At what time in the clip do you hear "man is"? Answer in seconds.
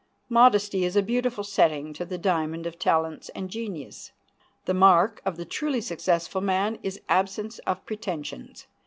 6.41-7.01